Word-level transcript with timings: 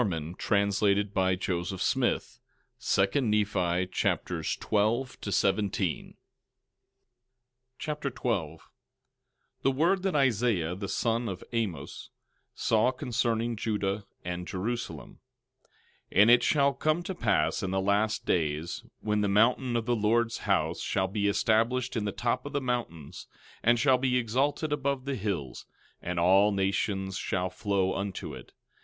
Now 0.03 0.07
these 0.07 0.81
are 0.81 0.95
the 0.95 1.09
words, 1.15 1.95
and 1.95 2.03
ye 2.03 2.09
may 2.09 2.19
liken 2.97 3.29
them 3.29 3.47
unto 3.53 3.83
you 4.01 4.07
and 4.09 4.27
unto 4.33 4.75
all 4.75 4.97
men. 5.03 5.13
2 5.29 5.61
Nephi 5.61 6.15
Chapter 7.77 8.09
12 8.09 8.59
12:1 8.59 8.59
The 9.61 9.71
word 9.71 10.01
that 10.01 10.15
Isaiah, 10.15 10.73
the 10.73 10.87
son 10.89 11.29
of 11.29 11.43
Amoz, 11.53 12.09
saw 12.55 12.89
concerning 12.91 13.55
Judah 13.55 14.03
and 14.25 14.47
Jerusalem: 14.47 15.19
12:2 16.11 16.19
And 16.19 16.31
it 16.31 16.41
shall 16.41 16.73
come 16.73 17.03
to 17.03 17.13
pass 17.13 17.61
in 17.61 17.69
the 17.69 17.79
last 17.79 18.25
days, 18.25 18.83
when 19.01 19.21
the 19.21 19.29
mountain 19.29 19.75
of 19.75 19.85
the 19.85 19.95
Lord's 19.95 20.39
house 20.49 20.81
shall 20.81 21.09
be 21.09 21.27
established 21.27 21.95
in 21.95 22.05
the 22.05 22.11
top 22.11 22.47
of 22.47 22.53
the 22.53 22.59
mountains, 22.59 23.27
and 23.61 23.77
shall 23.79 23.99
be 23.99 24.17
exalted 24.17 24.73
above 24.73 25.05
the 25.05 25.13
hills, 25.13 25.67
and 26.01 26.19
all 26.19 26.51
nations 26.51 27.17
shall 27.17 27.51
flow 27.51 27.93
unto 27.93 28.33
it. 28.33 28.51